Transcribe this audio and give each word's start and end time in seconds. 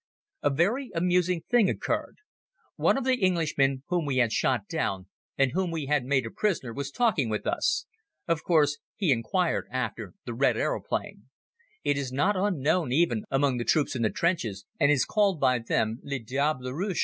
A 0.41 0.49
very 0.49 0.89
amusing 0.95 1.43
thing 1.47 1.69
occurred. 1.69 2.17
One 2.75 2.97
of 2.97 3.03
the 3.03 3.23
Englishmen 3.23 3.83
whom 3.89 4.03
we 4.07 4.17
had 4.17 4.31
shot 4.33 4.67
down 4.67 5.05
and 5.37 5.51
whom 5.51 5.69
we 5.69 5.85
had 5.85 6.05
made 6.05 6.25
a 6.25 6.31
prisoner 6.31 6.73
was 6.73 6.89
talking 6.89 7.29
with 7.29 7.45
us. 7.45 7.85
Of 8.27 8.43
course 8.43 8.79
he 8.95 9.11
inquired 9.11 9.67
after 9.69 10.15
the 10.25 10.33
Red 10.33 10.57
Aeroplane. 10.57 11.29
It 11.83 11.99
is 11.99 12.11
not 12.11 12.35
unknown 12.35 12.91
even 12.91 13.25
among 13.29 13.57
the 13.57 13.63
troops 13.63 13.95
in 13.95 14.01
the 14.01 14.09
trenches 14.09 14.65
and 14.79 14.91
is 14.91 15.05
called 15.05 15.39
by 15.39 15.59
them 15.59 15.99
"le 16.03 16.17
diable 16.17 16.71
rouge." 16.73 16.99